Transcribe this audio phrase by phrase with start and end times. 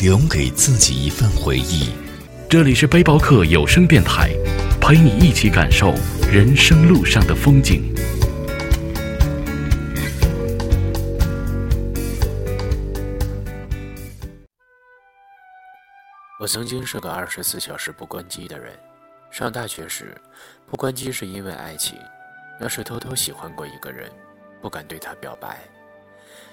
[0.00, 1.90] 留给自己一份回忆。
[2.48, 4.30] 这里是背包客有声电台，
[4.80, 5.94] 陪你一起感受
[6.30, 7.92] 人生路上的风景。
[16.40, 18.72] 我曾经是个二十四小时不关机的人。
[19.30, 20.14] 上大学时，
[20.70, 21.98] 不关机是因为爱情，
[22.60, 24.08] 那是偷偷喜欢过一个人，
[24.60, 25.58] 不敢对他表白，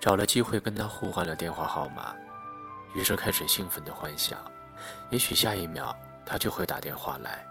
[0.00, 2.14] 找了机会跟他互换了电话号码，
[2.94, 4.38] 于是开始兴奋的幻想。
[5.10, 7.44] 也许下一秒他就会打电话来。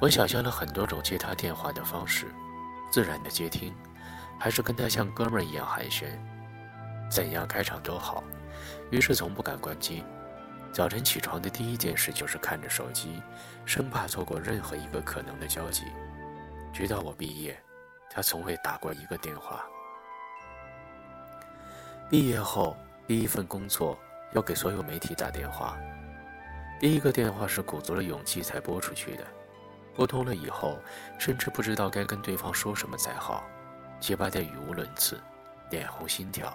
[0.00, 2.26] 我想象了很多种接他电话的方式，
[2.92, 3.74] 自然的接听，
[4.38, 6.06] 还是跟他像哥们儿一样寒暄，
[7.10, 8.22] 怎样开场都好。
[8.90, 10.04] 于是从不敢关机。
[10.72, 13.22] 早晨起床的第一件事就是看着手机，
[13.64, 15.84] 生怕错过任何一个可能的交集。
[16.70, 17.58] 直到我毕业，
[18.10, 19.64] 他从未打过一个电话。
[22.10, 23.98] 毕业后第一份工作
[24.32, 25.76] 要给所有媒体打电话。
[26.78, 29.24] 第一个电话是鼓足了勇气才拨出去的，
[29.94, 30.78] 拨通了以后，
[31.18, 33.44] 甚至不知道该跟对方说什么才好，
[33.98, 35.18] 结巴得语无伦次，
[35.70, 36.52] 脸红心跳。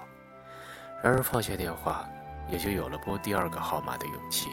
[1.03, 2.07] 然而放下电话，
[2.47, 4.49] 也就有了拨第二个号码的勇气。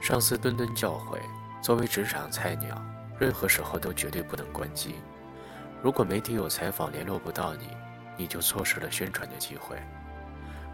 [0.00, 1.18] 上司谆谆教诲，
[1.62, 2.82] 作为职场菜鸟，
[3.18, 4.96] 任何时候都绝对不能关机。
[5.80, 7.68] 如果媒体有采访联络不到你，
[8.16, 9.76] 你就错失了宣传的机会；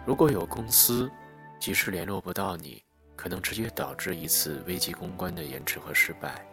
[0.06, 1.10] 如果有公司
[1.58, 2.82] 及时联络不到你，
[3.14, 6.44] 可能直接导致一次危机公关的延迟和失败，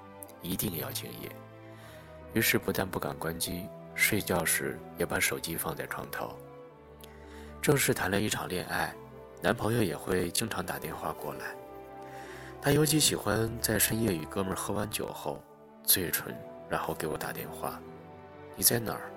[0.41, 1.30] 一定要敬业。
[2.34, 6.38] 于是不但不敢关机，睡觉时也把手机放在床头。
[7.62, 8.94] 正式谈了一场恋爱，
[9.41, 11.56] 男朋友也会经常打电话过来。
[12.62, 15.41] 他尤其喜欢在深夜与哥们喝完酒后
[15.84, 16.35] 醉醺，
[16.69, 17.81] 然后给我打电话
[18.58, 19.09] ：“你在哪儿？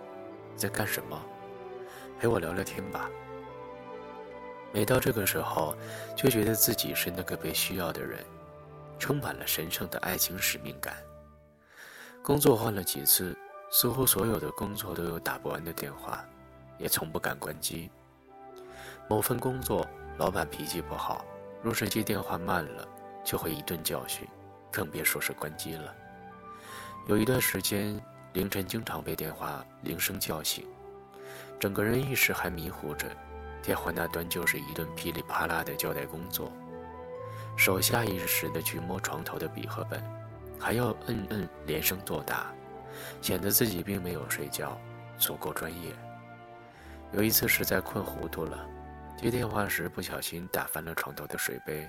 [0.56, 1.20] 在干什么？
[2.18, 3.10] 陪我聊聊天吧。”
[4.72, 5.76] 每到这个时候，
[6.16, 8.25] 就觉得自己是那个被需要的人，
[8.98, 10.94] 充满了神圣的爱情使命感。
[12.22, 13.36] 工作换了几次，
[13.70, 16.25] 似乎所有的工作都有打不完的电话，
[16.78, 17.91] 也从不敢关机。
[19.09, 19.84] 某份工作，
[20.19, 21.25] 老板脾气不好，
[21.62, 22.86] 若是接电话慢了，
[23.25, 24.28] 就会一顿教训，
[24.70, 25.92] 更别说是关机了。
[27.09, 28.00] 有一段时间，
[28.34, 30.64] 凌晨经常被电话铃声叫醒，
[31.59, 33.09] 整个人意识还迷糊着。
[33.70, 36.50] 电话那端就是一顿噼里啪啦的交代工作，
[37.56, 40.03] 手下意识的去摸床头的笔和本，
[40.58, 42.53] 还要摁摁连声作答，
[43.22, 44.76] 显得自己并没有睡觉，
[45.16, 45.92] 足够专业。
[47.12, 48.69] 有一次实在困糊涂了，
[49.16, 51.88] 接电话时不小心打翻了床头的水杯，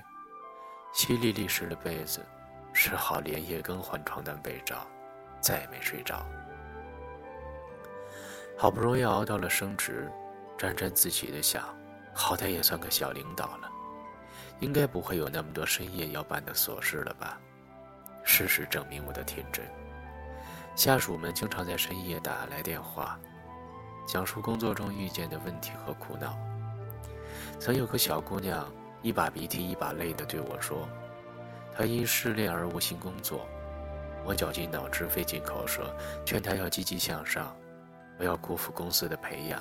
[0.94, 2.24] 淅沥沥湿了被子，
[2.72, 4.86] 只好连夜更换床单被罩，
[5.40, 6.24] 再也没睡着。
[8.56, 10.08] 好不容易熬到了升职。
[10.62, 11.64] 沾沾自喜的想，
[12.14, 13.68] 好歹也算个小领导了，
[14.60, 17.36] 应该不会有那么多深夜要办的琐事了吧？
[18.22, 19.66] 事实证明我的天真。
[20.76, 23.18] 下属们经常在深夜打来电话，
[24.06, 26.38] 讲述工作中遇见的问题和苦恼。
[27.58, 30.88] 曾有个小姑娘一把鼻涕一把泪的对我说，
[31.76, 33.48] 她因失恋而无心工作。
[34.24, 35.92] 我绞尽脑汁费尽口舌
[36.24, 37.52] 劝她要积极向上，
[38.16, 39.60] 不要辜负公司的培养。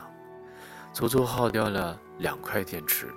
[0.93, 3.07] 足足耗掉了两块电池。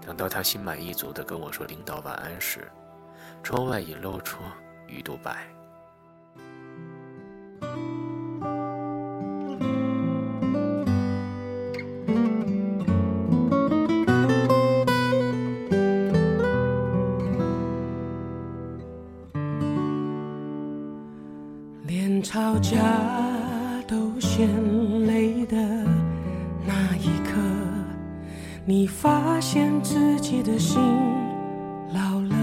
[0.00, 2.70] 等到他心满意足地跟我说“领导晚安”时，
[3.42, 4.42] 窗外已露出
[4.86, 5.48] 鱼肚白。
[21.86, 22.78] 连吵架
[23.88, 26.03] 都嫌累的。
[28.66, 30.80] 你发现自己的心
[31.92, 32.34] 老了，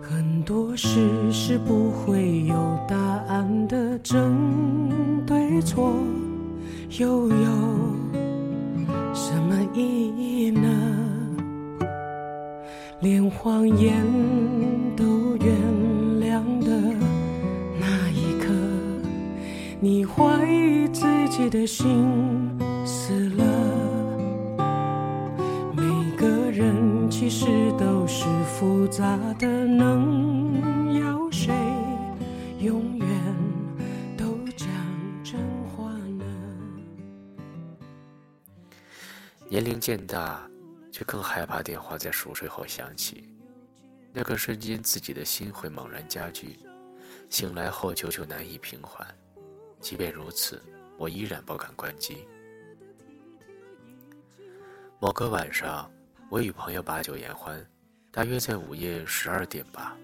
[0.00, 2.54] 很多事是不会有
[2.86, 2.96] 答
[3.26, 4.38] 案的，争
[5.26, 5.92] 对错
[7.00, 7.34] 又有
[9.12, 9.82] 什么意
[10.16, 10.68] 义呢？
[13.00, 14.06] 连谎言
[14.96, 15.52] 都原
[16.20, 16.70] 谅的
[17.80, 18.52] 那一刻，
[19.80, 22.06] 你怀疑自己的心
[28.90, 31.54] 咋的能有谁
[32.58, 33.36] 永远
[34.18, 34.66] 都讲
[35.22, 36.24] 真话呢？
[39.48, 40.44] 年龄渐大
[40.90, 43.32] 却更害怕电话在熟睡后响起。
[44.12, 46.58] 那个瞬间自己的心会猛然加剧
[47.28, 49.06] 醒来后久久难以平缓。
[49.78, 50.60] 即便如此
[50.98, 52.26] 我依然不敢关机。
[54.98, 55.88] 某个晚上
[56.28, 57.64] 我与朋友把酒言欢
[58.12, 59.96] 大约在午夜十二点吧，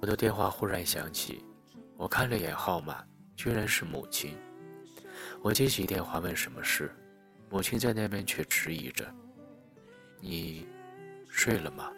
[0.00, 1.44] 我的电话忽然响起。
[1.96, 4.38] 我看了眼号码，居然是母亲。
[5.42, 6.94] 我接起电话问什么事，
[7.50, 9.12] 母亲在那边却迟疑着
[10.20, 10.68] ：“你
[11.28, 11.90] 睡了吗？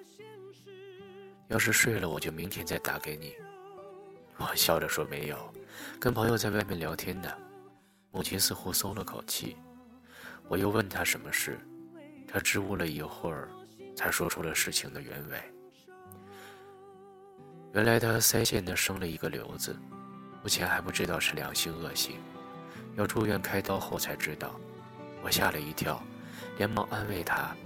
[1.49, 3.35] 要是睡了，我就明天再打给你。
[4.39, 5.53] ”我笑着说：“没有，
[6.01, 7.29] 跟朋友在外面聊天呢。”
[8.11, 9.59] 母亲似乎松了口气。
[10.49, 11.61] 我又问她什么事，
[12.27, 13.51] 她支吾了一会儿，
[13.99, 15.37] 才说出了事情的原委。
[17.73, 19.77] 原来他腮腺的生了一个瘤子，
[20.41, 22.15] 目前还不知道是良性恶性，
[22.95, 24.55] 要住院开刀后才知道。
[25.21, 26.01] 我吓了一跳，
[26.59, 27.57] 连忙安慰他，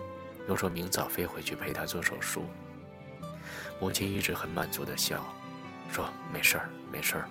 [0.48, 2.46] 又说明早飞回去陪他做手术。
[3.78, 5.22] 母亲一直很满足的笑，
[5.90, 7.28] 说没事儿没事儿，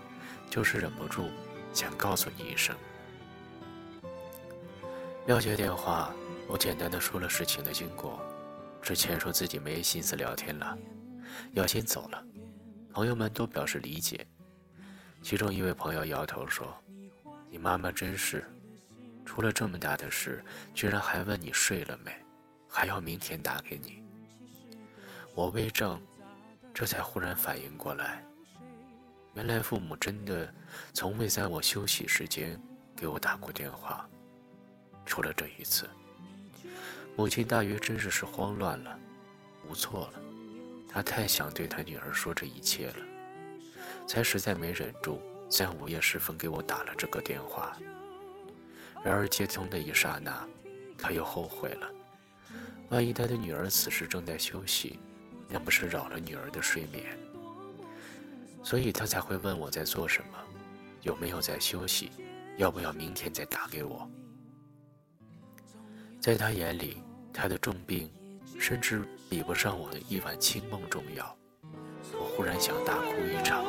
[0.48, 1.32] 就是忍不住
[1.74, 2.76] 想告诉你一声。
[5.26, 6.12] 撂接电话，
[6.48, 8.22] 我简单的说了事情的经过，
[8.82, 10.78] 之前说自己没心思聊天了，
[11.54, 12.24] 要先走了。
[12.92, 14.28] 朋友们都表示理解，
[15.22, 16.76] 其中一位朋友摇头说
[17.50, 18.44] ：“你妈妈真是，
[19.24, 20.44] 出了这么大的事，
[20.74, 22.12] 居然还问你睡了没，
[22.68, 24.04] 还要明天打给你。”
[25.36, 25.98] 我微怔，
[26.74, 28.26] 这才忽然反应过来，
[29.36, 30.54] 原来父母真的
[30.92, 32.62] 从未在我休息时间
[32.96, 34.10] 给我打过电话，
[35.06, 35.90] 除了这一次。
[37.16, 39.00] 母亲大约真是是慌乱了，
[39.70, 40.22] 无措了。
[40.88, 43.06] 她太想对她女儿说这一切了，
[44.08, 47.78] 才实在没忍住，在午夜时分给我打了这个电话。
[49.04, 50.48] 然而接通的一刹那，
[50.98, 51.90] 他又后悔了。
[52.90, 55.00] 万一他的女儿此时正在休息，
[55.48, 57.18] 那不是扰了女儿的睡眠？
[58.64, 60.38] 所以他才会问我在做什么，
[61.02, 62.12] 有没有在休息，
[62.58, 64.10] 要不要明天再打给我。
[66.22, 66.98] 在他眼里，
[67.34, 68.10] 他的重病。
[68.60, 71.36] 甚至比不上我的一碗清梦重要。
[72.14, 73.66] 我忽然想大哭一场。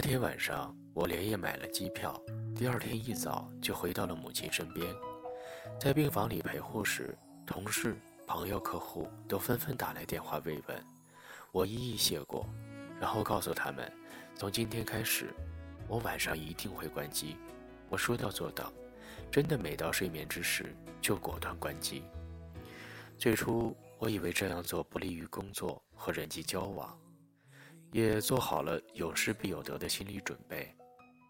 [0.00, 2.22] 天晚上，我连夜买了机票，
[2.54, 4.94] 第二天一早就回到了母亲身边。
[5.80, 10.84] 在病房里陪护时，同事、朋友、客户都纷纷打来电话慰问，
[11.50, 12.48] 我一一谢过，
[13.00, 13.92] 然后告诉他们，
[14.36, 15.34] 从今天开始，
[15.88, 17.36] 我晚上一定会关机。
[17.88, 18.72] 我说到做到，
[19.32, 22.04] 真的每到睡眠之时就果断关机。
[23.18, 26.96] 最初我以为这样做不利于工作和人际交往。
[27.90, 30.74] 也做好了有失必有得的心理准备，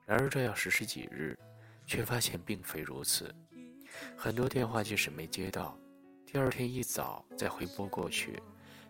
[0.07, 1.39] 然而这样实施几日，
[1.87, 3.35] 却发现并非如此。
[4.17, 5.79] 很多电话即使没接到，
[6.27, 8.43] 第二天一早再回拨过去，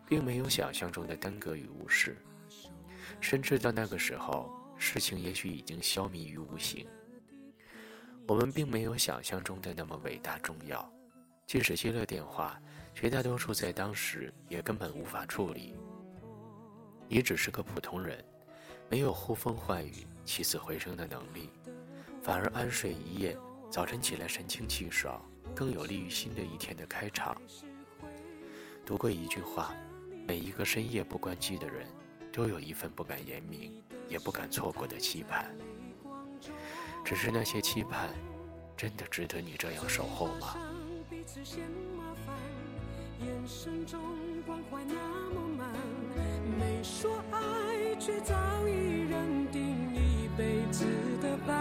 [0.07, 2.17] 并没有想象中的耽搁与无视，
[3.21, 6.87] 甚至到那个时候，事情也许已经消弭于无形。
[8.27, 10.91] 我们并没有想象中的那么伟大重要，
[11.47, 12.61] 即使接了电话，
[12.95, 15.75] 绝大多数在当时也根本无法处理。
[17.09, 18.23] 你只是个普通人，
[18.91, 21.51] 没有呼风唤雨、起死回生的能力，
[22.23, 23.35] 反而安睡一夜，
[23.71, 25.19] 早晨起来神清气爽，
[25.55, 27.35] 更有利于新的一天的开场。
[28.85, 29.75] 读过一句话：
[30.27, 31.87] 每一个深夜不关机的人，
[32.31, 35.57] 都有一份不敢言明、也不敢错过的期盼。
[37.03, 38.11] 只是那些期盼，
[38.77, 40.59] 真的值得你这样守候吗？
[46.81, 47.39] 你说爱，
[47.99, 48.37] 却早
[48.69, 50.85] 已认定一辈子
[51.21, 51.61] 的伴。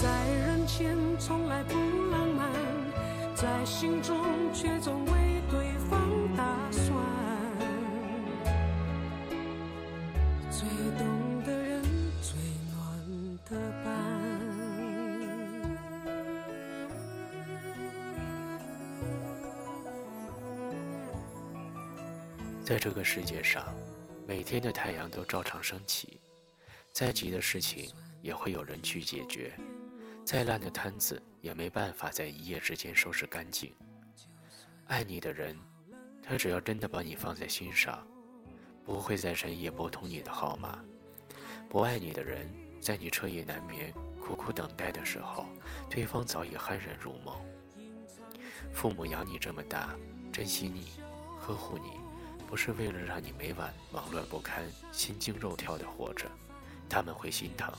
[0.00, 0.08] 在
[0.46, 1.74] 人前从来不
[2.10, 2.50] 浪漫，
[3.34, 4.16] 在心中
[4.54, 5.04] 却总
[22.64, 23.76] 在这个世界上，
[24.26, 26.18] 每天的太阳都照常升起，
[26.92, 27.92] 再急的事情
[28.22, 29.52] 也会有人去解决，
[30.24, 33.74] 再烂的摊子也没办法在一夜之间收拾干净。
[34.86, 35.54] 爱你的人，
[36.22, 38.02] 他只要真的把你放在心上，
[38.82, 40.78] 不会在深夜拨通你的号码；
[41.68, 45.44] 不爱你的人，在你彻夜难眠、苦苦等待的时候，
[45.90, 47.38] 对方早已酣然入梦。
[48.72, 49.94] 父母养你这么大，
[50.32, 50.92] 珍惜你，
[51.38, 52.02] 呵护你。
[52.54, 56.30] 不是为了让你每晚忙乱不堪、心惊肉跳的活着，
[56.88, 57.74] 他们会心疼。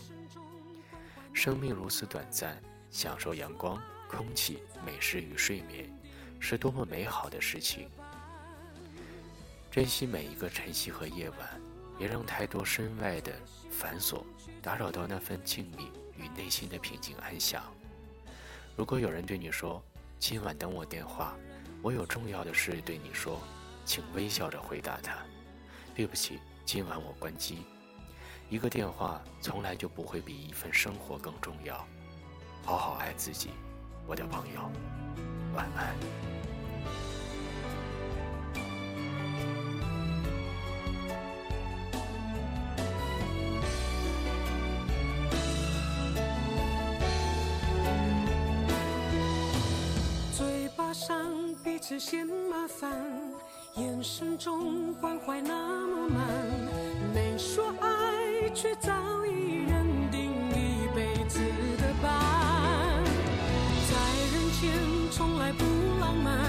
[1.32, 5.90] 生命如此短暂，享受阳光、空气、美食与睡眠，
[6.42, 7.90] 是多么美好的事情。
[9.72, 11.62] 珍惜每一个晨曦和夜晚，
[11.98, 13.32] 别让太多身外的
[13.72, 14.26] 繁琐
[14.62, 17.64] 打扰到那份静谧与内心的平静安详。
[18.76, 19.82] 如果有人对你说
[20.20, 21.34] ：“今晚等我电话，
[21.82, 23.40] 我有重要的事对你说。”
[23.86, 25.16] 请微笑着回答他
[25.96, 27.60] ：“对不起，今晚我关机。”
[28.50, 31.86] 一个电话从来就不会比一份生活更重要。
[32.64, 33.52] 好好爱自己，
[34.08, 34.72] 我的朋友，
[35.54, 35.96] 晚安。
[50.34, 53.15] 嘴巴上彼此嫌麻烦。
[53.78, 55.54] 眼神中关怀那
[55.88, 56.26] 么满，
[57.14, 58.94] 没说爱，却早
[59.26, 61.40] 已认定一辈子
[61.78, 63.04] 的伴。
[63.90, 63.96] 在
[64.32, 64.72] 人前
[65.12, 65.66] 从来不
[66.00, 66.40] 浪漫，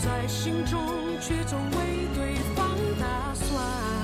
[0.00, 0.80] 在心中
[1.20, 3.99] 却总为对方打算。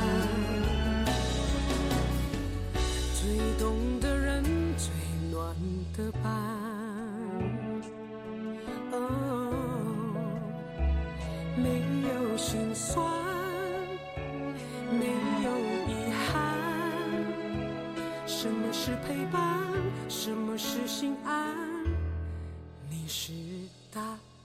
[18.87, 19.43] 是陪伴？
[20.09, 21.57] 什么是心安？
[22.89, 23.33] 你是
[23.93, 24.36] 答案。